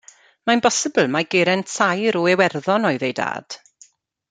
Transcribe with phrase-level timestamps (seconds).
[0.49, 3.61] Mae'n bosibl mai Geraint Saer o Iwerddon oedd ei dad.